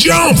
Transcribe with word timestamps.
jump. 0.00 0.40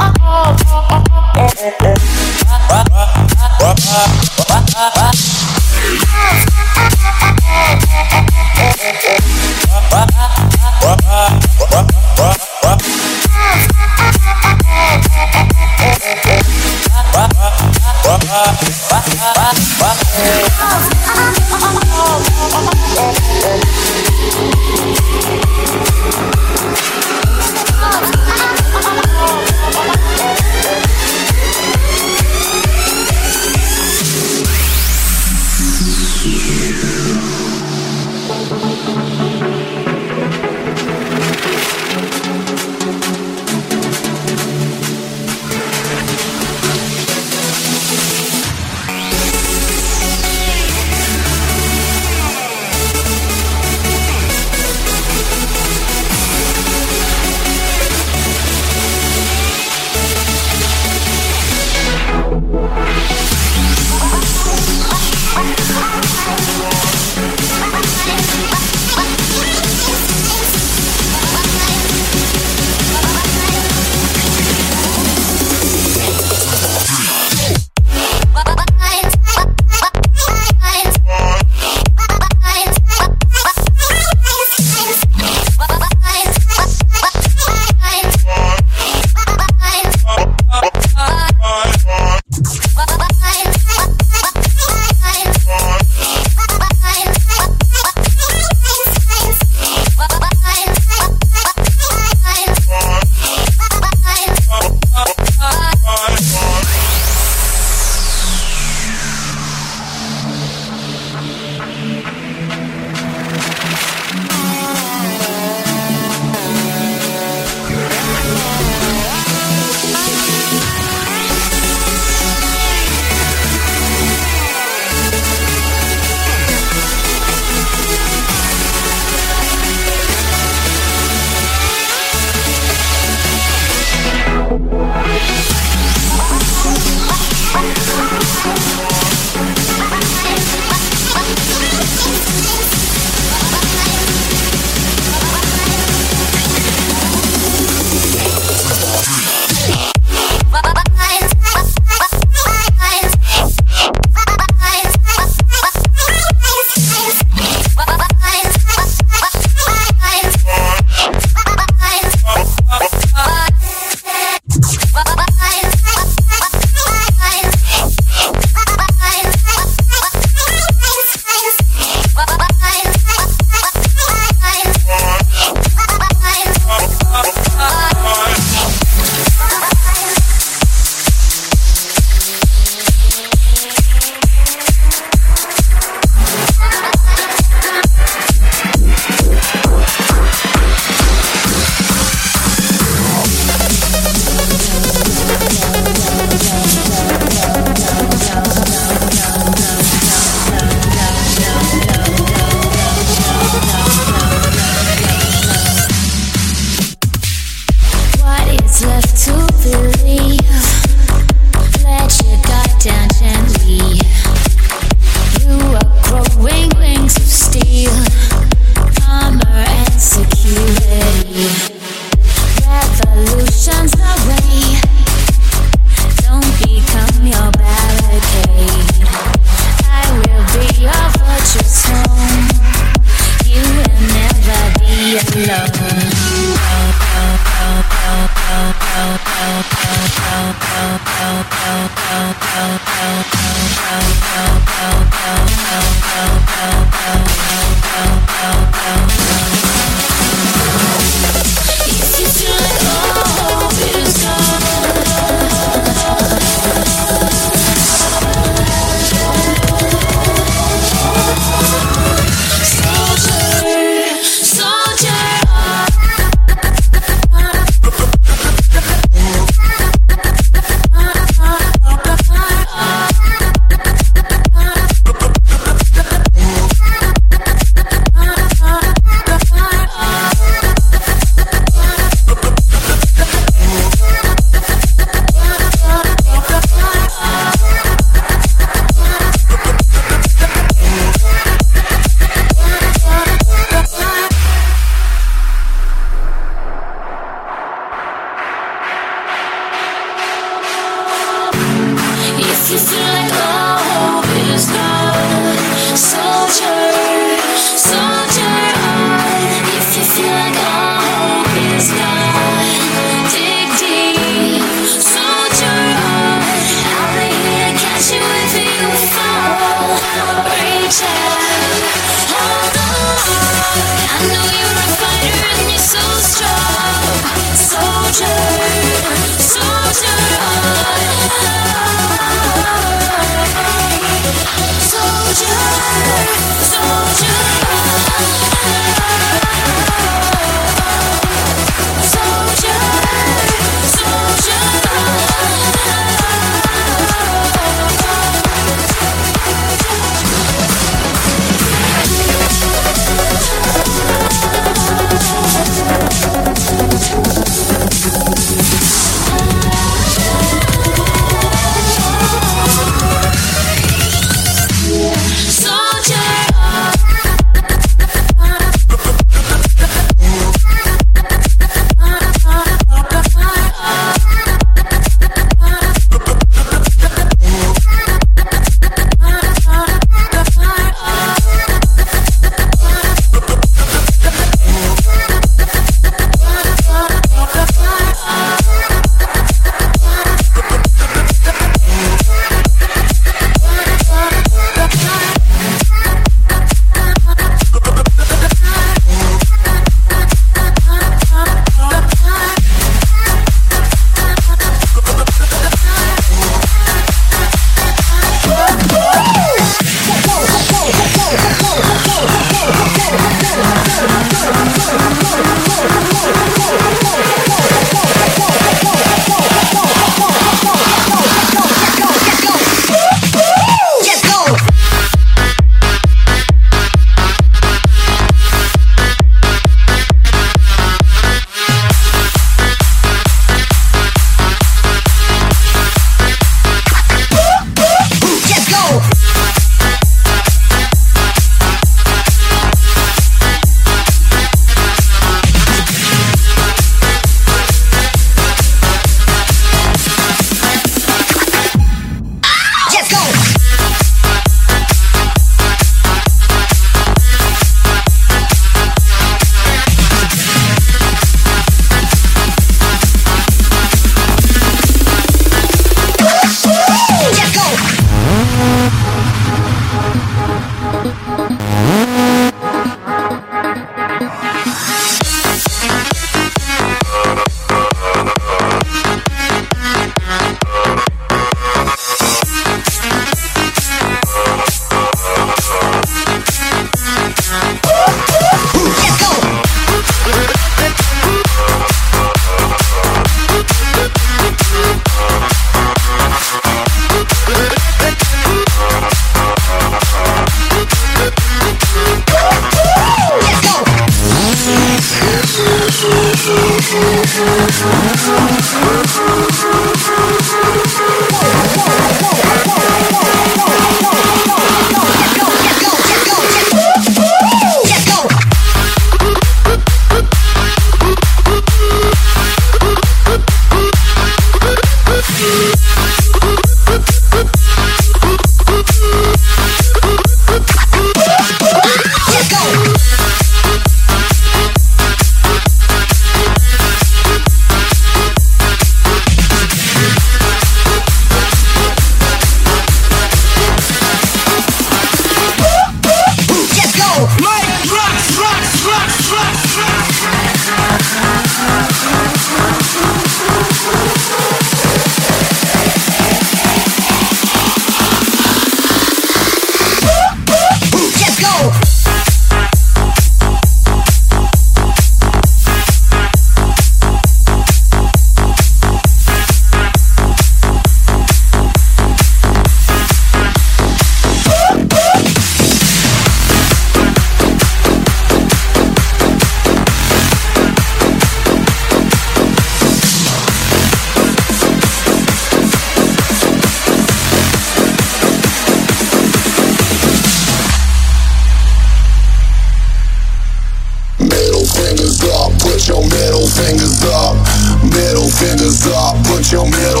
your 599.51 599.65
middle 599.65 600.00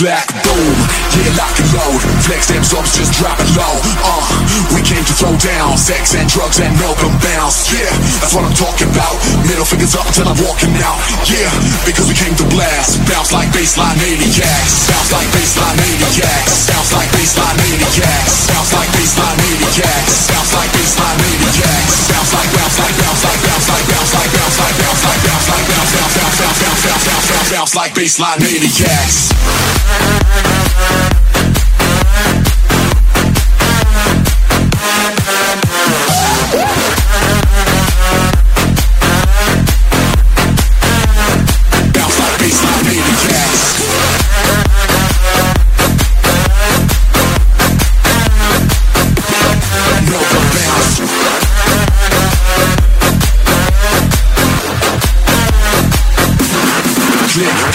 clack, 0.00 0.32
boom, 0.48 0.76
yeah, 1.12 1.28
lock 1.36 1.52
and 1.60 1.68
load. 1.76 2.00
Flex 2.24 2.48
them 2.48 2.64
subs, 2.64 2.96
just 2.96 3.12
drop 3.20 3.36
it 3.36 3.50
low. 3.52 3.76
Uh, 4.00 4.24
we 4.72 4.80
came 4.80 5.04
to 5.04 5.12
throw 5.12 5.36
down 5.36 5.76
sex 5.76 6.16
and 6.16 6.24
drugs 6.24 6.56
and 6.56 6.72
milk 6.80 6.96
bounce. 7.20 7.68
Yeah, 7.68 7.92
that's 8.16 8.32
what 8.32 8.48
I'm 8.48 8.56
talking 8.56 8.88
about. 8.88 9.20
Middle 9.44 9.68
fingers 9.68 9.92
up 9.92 10.08
until 10.08 10.24
I'm 10.32 10.40
walking 10.40 10.72
out. 10.80 10.96
Yeah, 11.28 11.52
because 11.84 12.08
we 12.08 12.16
came 12.16 12.32
to 12.40 12.46
blast. 12.48 12.96
Bounce 13.12 13.28
like 13.36 13.52
baseline 13.52 14.00
maniacs. 14.00 14.88
Bounce 14.88 15.12
like 15.12 15.28
baseline 15.36 15.76
maniacs. 15.76 16.64
Bounce 16.72 16.96
like 16.96 17.10
baseline 17.12 17.56
maniacs. 17.60 18.48
Bounce 18.48 18.72
like 18.72 18.88
baseline 18.96 19.36
maniacs. 19.36 20.32
Bounce 20.32 20.52
like 20.56 20.70
baseline 20.72 21.18
maniacs. 21.20 21.92
Bounce 22.08 22.32
like 22.32 22.50
bounce 22.56 22.76
like 22.80 22.96
bounce 23.04 23.20
like 23.20 23.40
bounce 23.44 23.68
like 23.68 23.84
bounce 23.84 24.12
like 24.16 24.30
bounce 24.32 24.56
like 24.64 24.76
bounce 24.80 25.04
like 25.04 25.19
like 25.50 25.66
bounce 25.68 25.92
bounce 25.94 26.14
bounce 26.16 26.38
bounce 26.40 26.60
bounce 26.62 26.82
bounce 26.86 27.04
bounce 27.06 27.28
bounce 27.30 27.50
bounce 27.50 27.74
like 27.74 27.92
baseline 27.94 28.38
maniacs. 28.40 29.30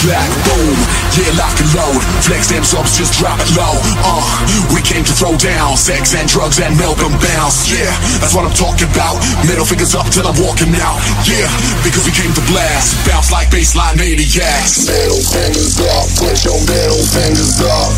Boom, 0.05 0.77
yeah, 1.17 1.33
lock 1.33 1.57
and 1.57 1.71
load. 1.73 1.97
Flex 2.21 2.45
them 2.45 2.61
subs, 2.61 2.93
just 2.93 3.17
drop 3.17 3.41
it 3.41 3.49
low. 3.57 3.73
Uh, 4.05 4.21
we 4.69 4.77
came 4.85 5.01
to 5.01 5.09
throw 5.17 5.33
down 5.33 5.73
sex 5.81 6.13
and 6.13 6.29
drugs 6.29 6.61
and 6.61 6.77
milk 6.77 7.01
and 7.01 7.17
bounce. 7.17 7.65
Yeah, 7.73 7.89
that's 8.21 8.37
what 8.37 8.45
I'm 8.45 8.53
talking 8.53 8.85
about. 8.93 9.17
Middle 9.49 9.65
fingers 9.65 9.97
up 9.97 10.05
till 10.13 10.29
I'm 10.29 10.37
walking 10.37 10.77
out. 10.77 11.01
Yeah, 11.25 11.49
because 11.81 12.05
we 12.05 12.13
came 12.13 12.29
to 12.37 12.43
blast. 12.45 13.01
Bounce 13.09 13.33
like 13.33 13.49
baseline 13.49 13.97
maniacs. 13.97 14.85
Middle 14.85 15.25
fingers 15.25 15.73
up, 15.81 16.05
put 16.21 16.37
your 16.45 16.61
middle 16.69 17.01
fingers 17.09 17.57
up. 17.65 17.89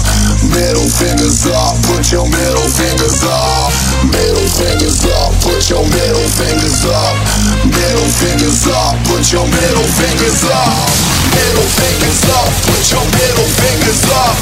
Middle 0.47 0.87
fingers 0.87 1.43
up, 1.51 1.75
put 1.91 2.07
your 2.07 2.23
middle 2.23 2.69
fingers 2.71 3.19
up. 3.27 3.67
Middle 4.07 4.47
fingers 4.55 5.03
up, 5.11 5.35
put 5.43 5.59
your 5.67 5.83
middle 5.83 6.27
fingers 6.39 6.87
up. 6.87 7.15
Middle 7.67 8.09
fingers 8.15 8.63
up, 8.71 8.95
put 9.11 9.27
your 9.27 9.43
middle 9.43 9.87
fingers 9.99 10.47
up. 10.47 10.96
Middle 11.38 11.69
fingers 11.78 12.21
up, 12.34 12.50
put 12.65 12.82
your 12.89 13.06
middle 13.13 13.50
fingers 13.62 14.02
up. 14.10 14.34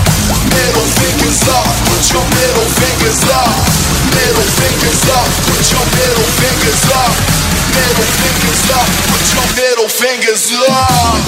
Middle 0.47 0.87
fingers 0.95 1.43
up, 1.51 1.67
put 1.91 2.03
your 2.07 2.23
middle 2.39 2.69
fingers 2.79 3.19
up. 3.35 3.51
Middle 4.15 4.49
fingers 4.55 5.03
up, 5.11 5.27
put 5.43 5.59
your 5.75 5.85
middle 5.91 6.29
fingers 6.39 6.83
up. 6.95 7.11
Middle 7.75 8.07
fingers 8.23 8.63
up, 8.79 8.87
put 9.11 9.27
your 9.35 9.47
middle 9.59 9.89
fingers 9.91 10.55
up. 10.71 11.19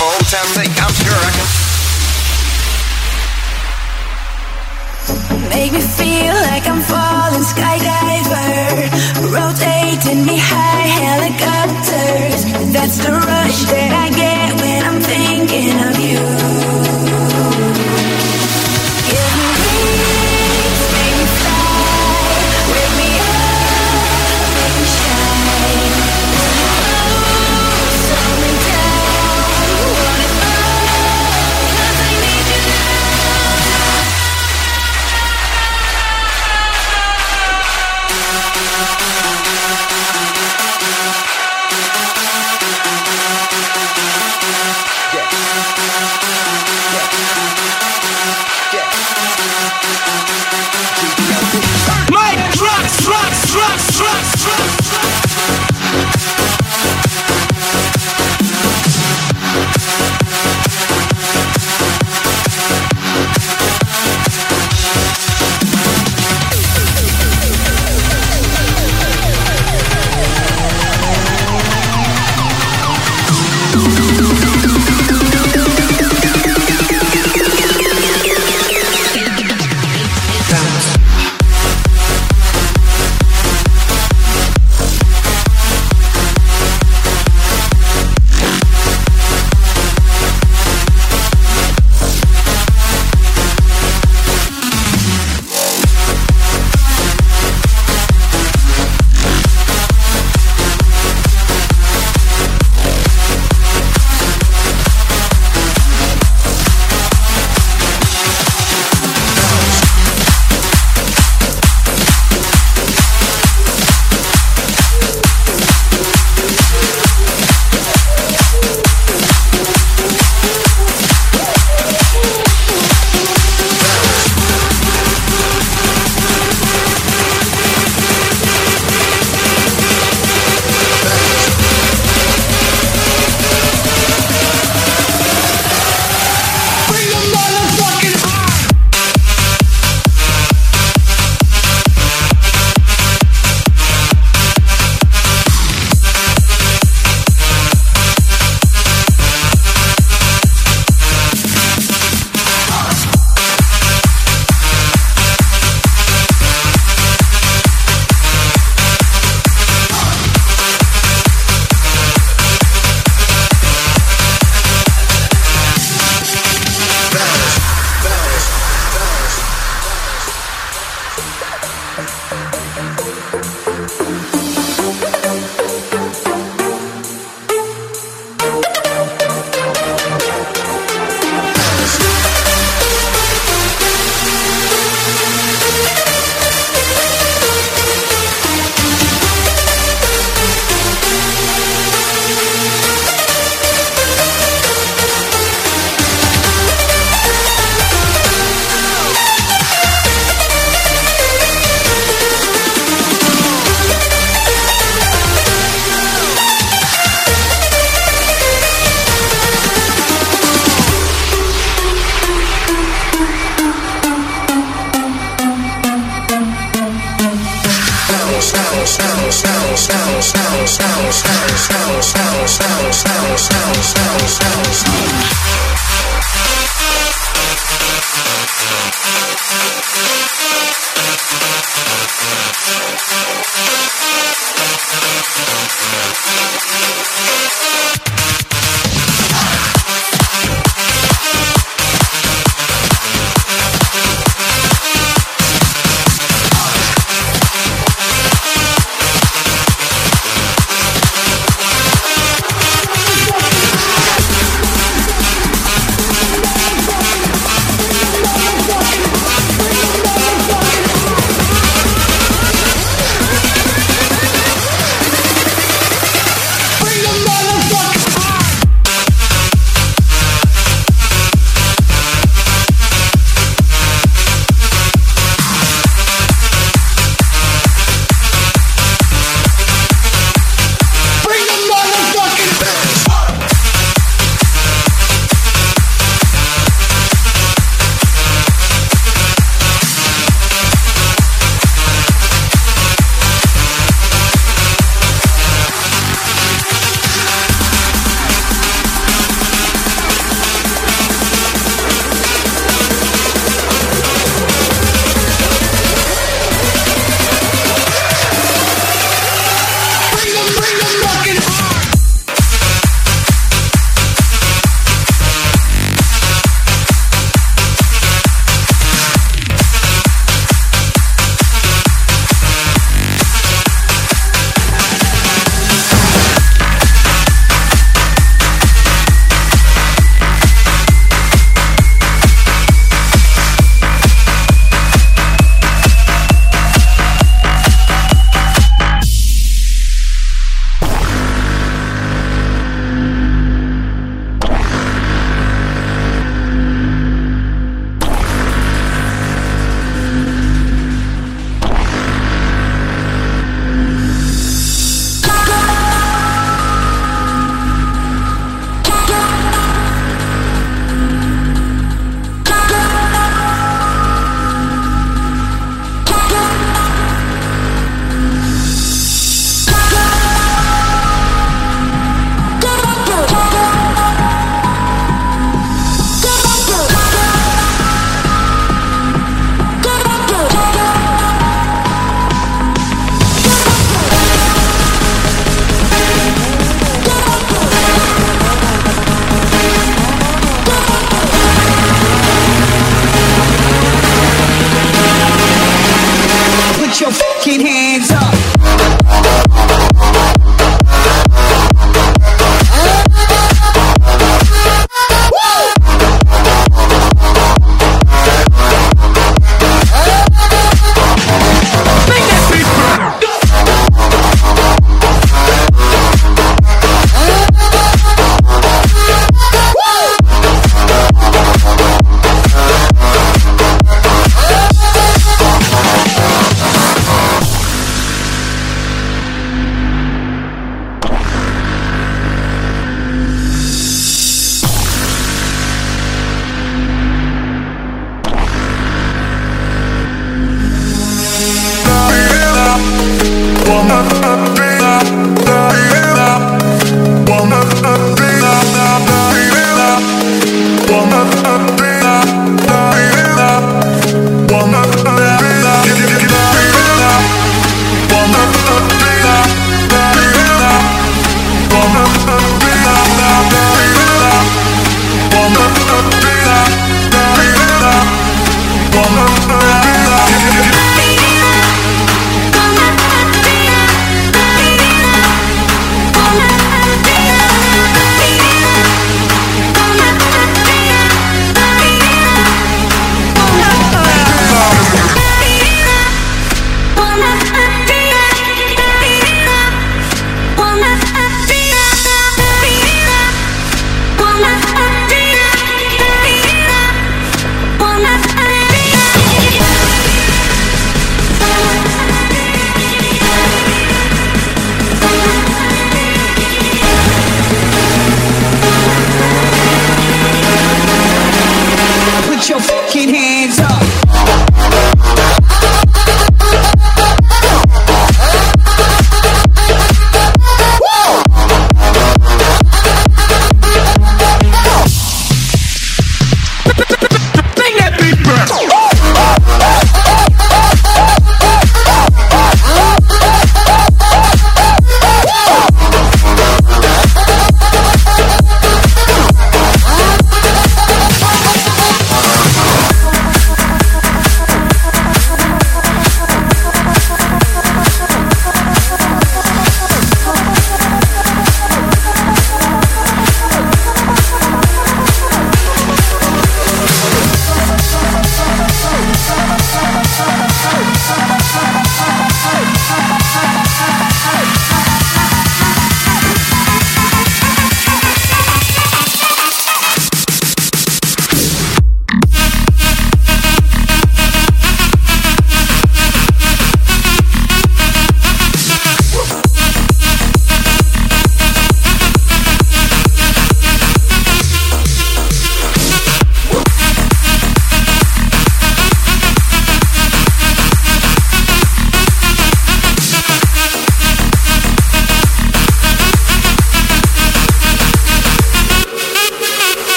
I'm. 0.00 0.30
Make 5.50 5.72
me 5.72 5.80
feel 5.80 6.34
like 6.48 6.66
I'm 6.66 6.80
falling 6.80 7.44
skydiver, 7.44 8.88
rotating 9.34 10.24
me 10.24 10.38
high 10.38 10.88
helicopters. 11.04 12.44
That's 12.72 12.98
the 13.04 13.12
rush 13.12 13.64
that 13.72 13.92
I 13.92 14.08
get 14.16 14.60
when 14.60 14.84
I'm 14.84 15.00
thinking 15.02 15.78
of 15.88 15.98
you. 16.00 16.39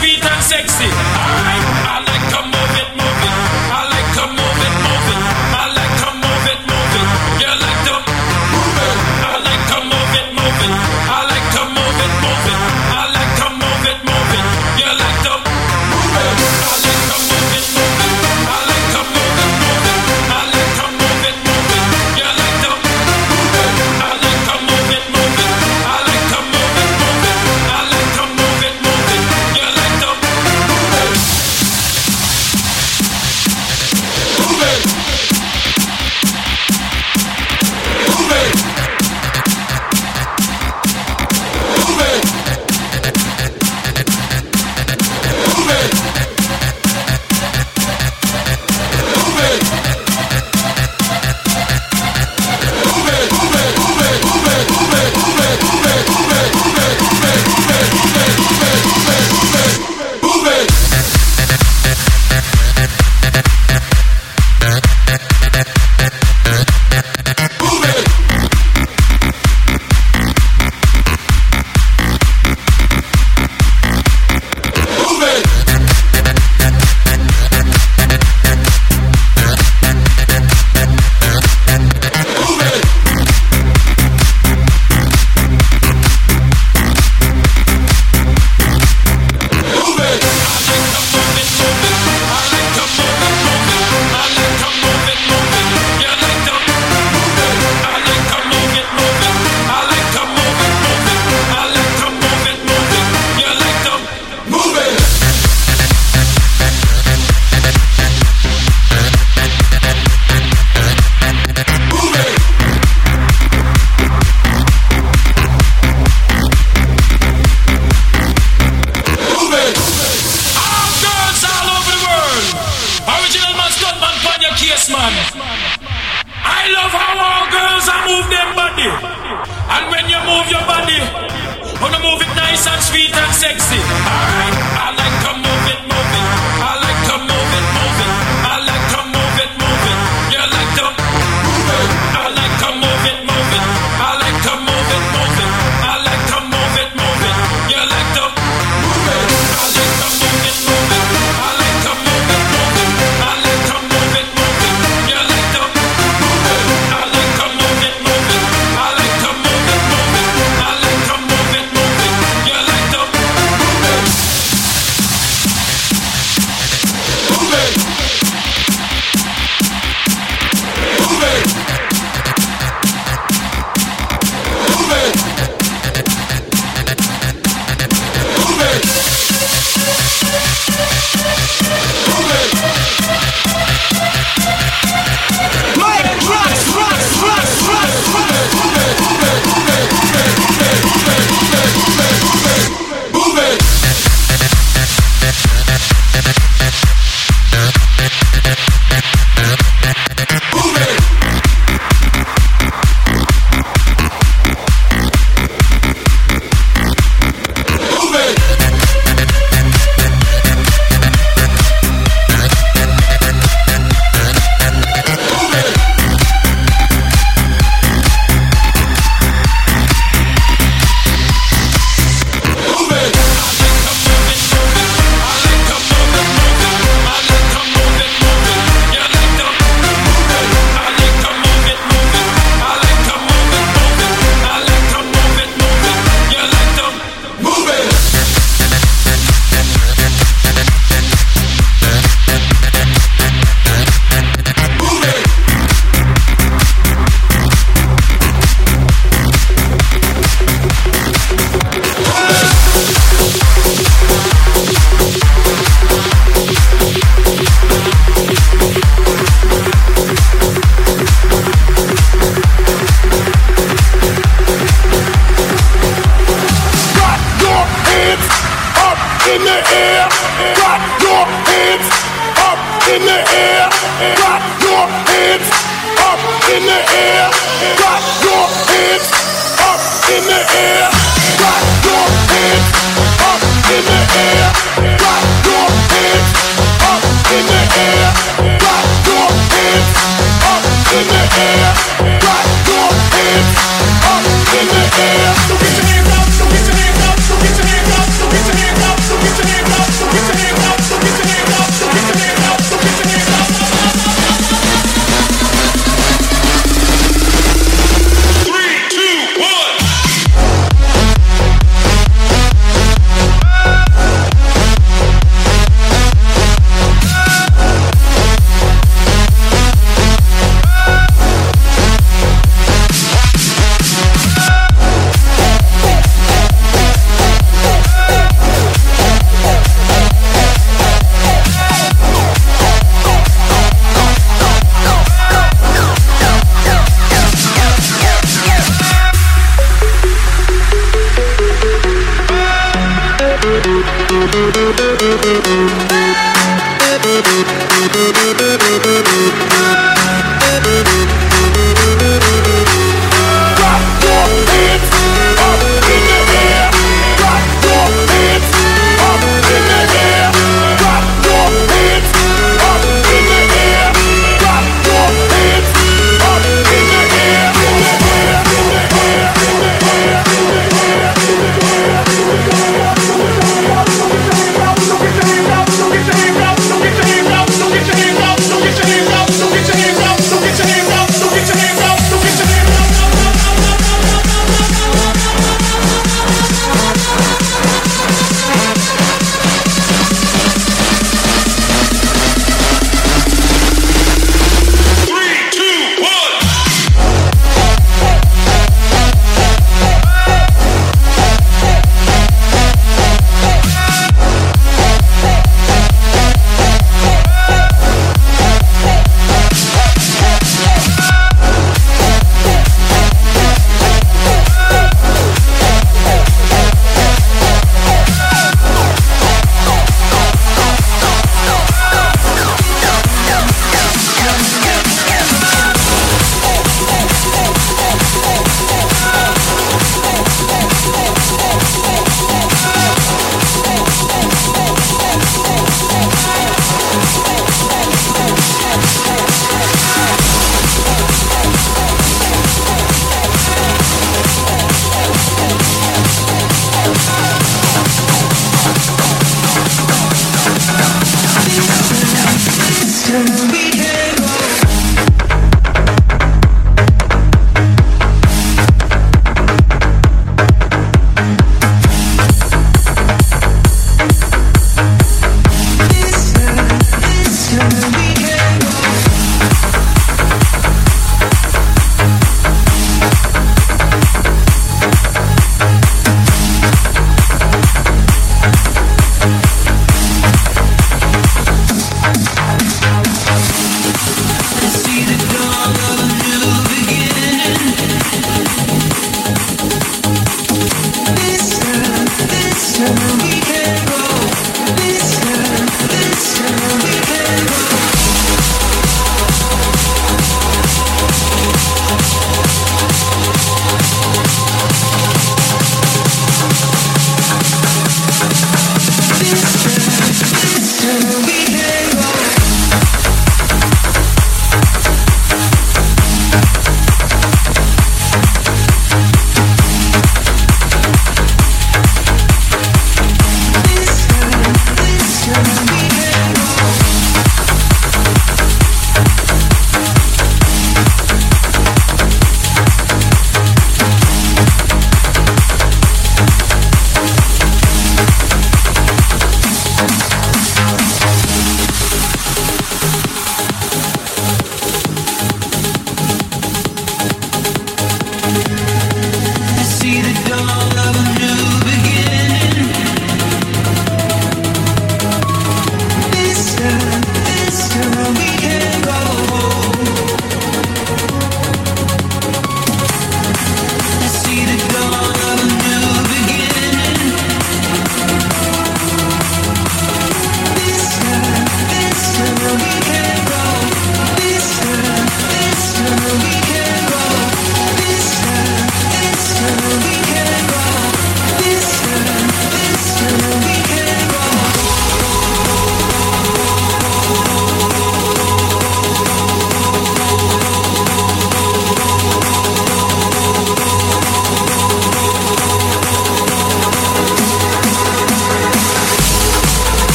sweet 0.00 0.24
and 0.24 0.42
sexy. 0.42 0.86
Alright. 0.86 1.59